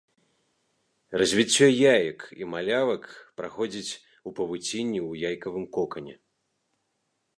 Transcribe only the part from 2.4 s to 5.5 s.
і малявак праходзіць у павуцінні ў